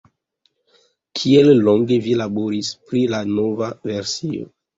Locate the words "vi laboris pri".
2.07-3.05